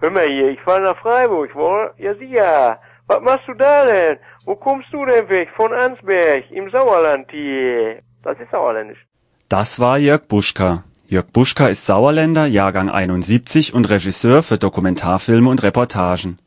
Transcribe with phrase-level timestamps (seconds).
[0.00, 1.92] Hör mal hier, ich fahr nach Freiburg, wohl?
[1.98, 2.80] Ja sicher.
[3.06, 4.16] Was machst du da denn?
[4.46, 5.50] Wo kommst du denn weg?
[5.54, 8.00] Von Ansberg, im Sauerland hier.
[8.22, 9.04] Das ist sauerländisch.
[9.50, 10.84] Das war Jörg Buschka.
[11.06, 16.38] Jörg Buschka ist Sauerländer, Jahrgang 71 und Regisseur für Dokumentarfilme und Reportagen.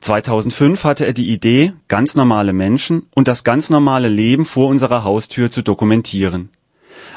[0.00, 5.02] 2005 hatte er die Idee, ganz normale Menschen und das ganz normale Leben vor unserer
[5.02, 6.50] Haustür zu dokumentieren.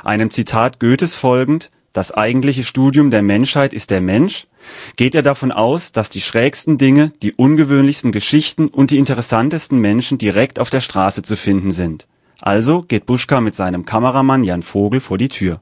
[0.03, 4.47] Einem Zitat Goethes folgend, das eigentliche Studium der Menschheit ist der Mensch,
[4.95, 10.17] geht er davon aus, dass die schrägsten Dinge, die ungewöhnlichsten Geschichten und die interessantesten Menschen
[10.17, 12.07] direkt auf der Straße zu finden sind.
[12.41, 15.61] Also geht Buschka mit seinem Kameramann Jan Vogel vor die Tür.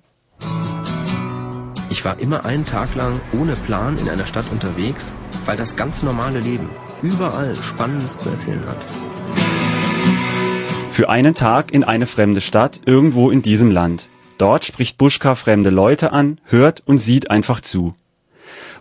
[1.89, 5.13] Ich war immer einen Tag lang ohne Plan in einer Stadt unterwegs,
[5.45, 6.69] weil das ganz normale Leben
[7.01, 8.85] überall Spannendes zu erzählen hat.
[10.91, 14.07] Für einen Tag in eine fremde Stadt irgendwo in diesem Land.
[14.37, 17.95] Dort spricht Buschka fremde Leute an, hört und sieht einfach zu.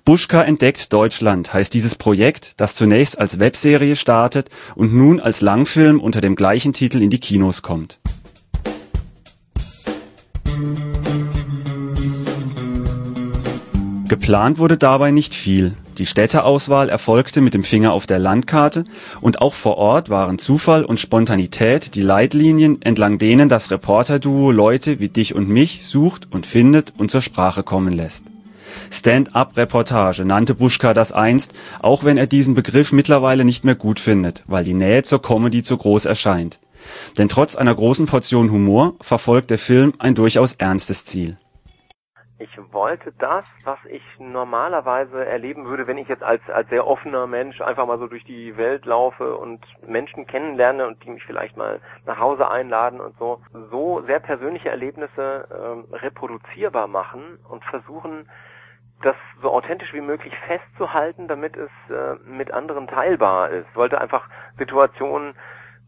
[0.05, 6.01] Buschka entdeckt Deutschland heißt dieses Projekt, das zunächst als Webserie startet und nun als Langfilm
[6.01, 7.99] unter dem gleichen Titel in die Kinos kommt.
[14.09, 15.77] Geplant wurde dabei nicht viel.
[15.99, 18.85] Die Städteauswahl erfolgte mit dem Finger auf der Landkarte
[19.21, 24.99] und auch vor Ort waren Zufall und Spontanität die Leitlinien, entlang denen das Reporterduo Leute
[24.99, 28.25] wie dich und mich sucht und findet und zur Sprache kommen lässt.
[28.91, 34.45] Stand-up-Reportage nannte Buschka das einst, auch wenn er diesen Begriff mittlerweile nicht mehr gut findet,
[34.47, 36.61] weil die Nähe zur Comedy zu groß erscheint.
[37.19, 41.37] Denn trotz einer großen Portion Humor verfolgt der Film ein durchaus ernstes Ziel
[42.41, 47.27] ich wollte das, was ich normalerweise erleben würde, wenn ich jetzt als, als sehr offener
[47.27, 51.57] Mensch einfach mal so durch die Welt laufe und Menschen kennenlerne und die mich vielleicht
[51.57, 58.29] mal nach Hause einladen und so, so sehr persönliche Erlebnisse ähm, reproduzierbar machen und versuchen,
[59.03, 63.75] das so authentisch wie möglich festzuhalten, damit es äh, mit anderen teilbar ist.
[63.75, 65.35] Wollte einfach Situationen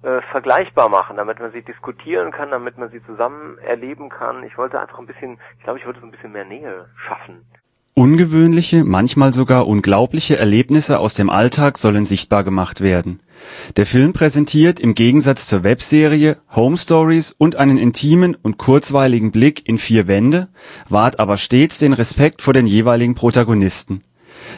[0.03, 4.45] äh, vergleichbar machen, damit man sie diskutieren kann, damit man sie zusammen erleben kann.
[4.45, 7.45] Ich wollte einfach ein bisschen, ich glaube, ich wollte so ein bisschen mehr Nähe schaffen.
[7.95, 13.21] Ungewöhnliche, manchmal sogar unglaubliche Erlebnisse aus dem Alltag sollen sichtbar gemacht werden.
[13.77, 19.69] Der Film präsentiert im Gegensatz zur Webserie Home Stories und einen intimen und kurzweiligen Blick
[19.69, 20.49] in vier Wände,
[20.89, 24.03] wahrt aber stets den Respekt vor den jeweiligen Protagonisten.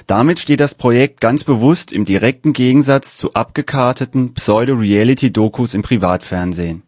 [0.07, 6.83] Damit steht das Projekt ganz bewusst im direkten Gegensatz zu abgekarteten Pseudo-Reality-Dokus im Privatfernsehen.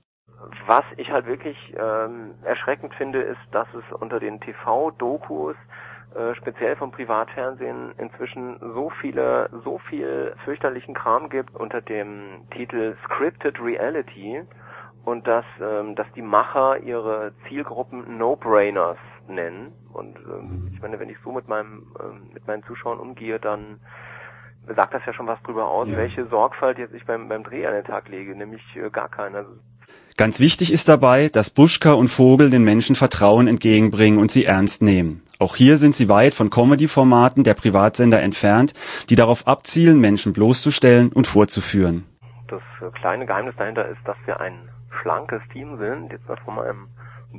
[0.67, 5.57] Was ich halt wirklich ähm, erschreckend finde, ist, dass es unter den TV-Dokus
[6.15, 12.97] äh, speziell vom Privatfernsehen inzwischen so viele, so viel fürchterlichen Kram gibt unter dem Titel
[13.05, 14.43] Scripted Reality
[15.05, 18.99] und dass, ähm, dass die Macher ihre Zielgruppen No-Brainers
[19.29, 19.73] nennen.
[19.93, 23.81] Und ähm, ich meine, wenn ich so mit meinem ähm, mit meinen Zuschauern umgehe, dann
[24.75, 25.97] sagt das ja schon was drüber aus, ja.
[25.97, 29.39] welche Sorgfalt jetzt ich beim, beim Dreh an den Tag lege, nämlich äh, gar keine.
[29.39, 29.51] Also
[30.17, 34.81] Ganz wichtig ist dabei, dass Buschka und Vogel den Menschen Vertrauen entgegenbringen und sie ernst
[34.81, 35.24] nehmen.
[35.39, 38.73] Auch hier sind sie weit von Comedy-Formaten der Privatsender entfernt,
[39.11, 42.05] die darauf abzielen, Menschen bloßzustellen und vorzuführen.
[42.49, 44.69] Das äh, kleine Geheimnis dahinter ist, dass wir ein
[45.03, 46.89] schlankes Team sind, jetzt mal von meinem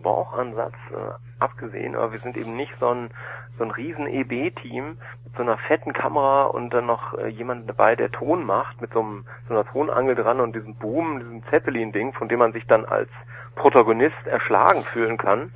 [0.01, 3.11] Bauchansatz äh, abgesehen, aber wir sind eben nicht so ein,
[3.57, 7.95] so ein riesen EB-Team mit so einer fetten Kamera und dann noch äh, jemand dabei,
[7.95, 12.12] der Ton macht, mit so, einem, so einer Tonangel dran und diesem Boom, diesem Zeppelin-Ding,
[12.13, 13.09] von dem man sich dann als
[13.56, 15.51] Protagonist erschlagen fühlen kann.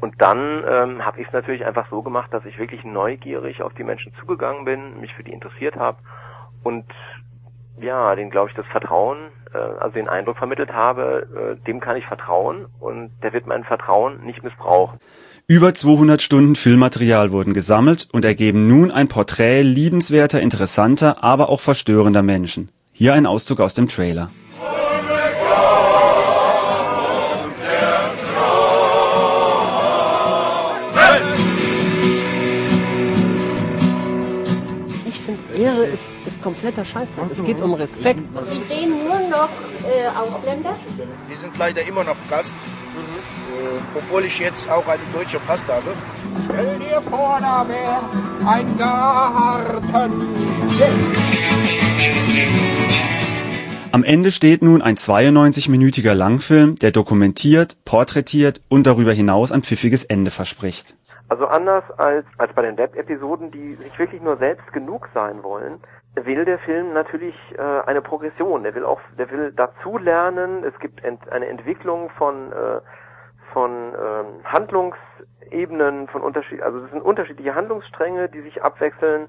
[0.00, 3.72] Und dann ähm, habe ich es natürlich einfach so gemacht, dass ich wirklich neugierig auf
[3.74, 5.98] die Menschen zugegangen bin, mich für die interessiert habe
[6.62, 6.84] und
[7.80, 9.18] ja, den glaube ich das Vertrauen,
[9.52, 13.64] äh, also den Eindruck vermittelt habe, äh, dem kann ich vertrauen und der wird mein
[13.64, 14.98] Vertrauen nicht missbrauchen.
[15.46, 21.60] Über 200 Stunden Filmmaterial wurden gesammelt und ergeben nun ein Porträt liebenswerter, interessanter, aber auch
[21.60, 22.70] verstörender Menschen.
[22.92, 24.30] Hier ein Auszug aus dem Trailer.
[35.76, 37.30] Ehre ist, ist kompletter Scheißdreck.
[37.30, 38.20] Es geht um Respekt.
[38.50, 39.50] Sie sehen nur noch
[39.84, 40.74] äh, Ausländer?
[41.28, 45.92] Wir sind leider immer noch Gast, äh, obwohl ich jetzt auch einen deutschen Pass habe.
[46.44, 48.00] Stell dir vor, da wäre
[48.46, 50.22] ein Garten.
[53.92, 60.04] Am Ende steht nun ein 92-minütiger Langfilm, der dokumentiert, porträtiert und darüber hinaus ein pfiffiges
[60.04, 60.94] Ende verspricht.
[61.28, 65.80] Also anders als, als bei den Web-Episoden, die sich wirklich nur selbst genug sein wollen,
[66.14, 68.62] will der Film natürlich äh, eine Progression.
[68.62, 70.64] Der will auch, der will dazulernen.
[70.64, 72.80] Es gibt ent, eine Entwicklung von äh,
[73.56, 79.28] von ähm, Handlungsebenen, von Unterschied, also es sind unterschiedliche Handlungsstränge, die sich abwechseln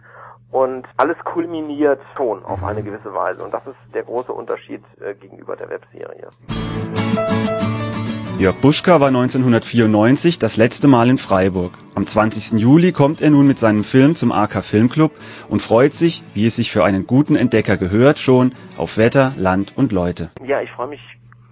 [0.52, 3.42] und alles kulminiert schon auf eine gewisse Weise.
[3.44, 6.28] Und das ist der große Unterschied äh, gegenüber der Webserie.
[8.38, 11.72] Jörg Buschka war 1994 das letzte Mal in Freiburg.
[11.98, 12.60] Am 20.
[12.60, 15.14] Juli kommt er nun mit seinem Film zum AK Filmclub
[15.50, 19.76] und freut sich, wie es sich für einen guten Entdecker gehört, schon auf Wetter, Land
[19.76, 20.30] und Leute.
[20.46, 21.02] Ja, ich freue mich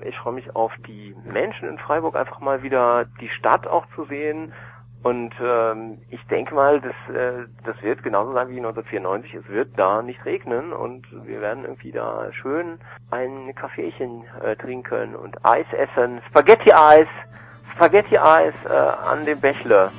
[0.07, 4.05] ich freue mich auf die Menschen in Freiburg, einfach mal wieder die Stadt auch zu
[4.05, 4.53] sehen.
[5.01, 9.33] Und ähm, ich denke mal, das, äh, das wird genauso sein wie 1994.
[9.33, 12.77] Es wird da nicht regnen und wir werden irgendwie da schön
[13.09, 16.21] ein Kaffeechen äh, trinken und Eis essen.
[16.29, 17.07] Spaghetti-Eis,
[17.73, 19.89] Spaghetti-Eis äh, an dem Bächle.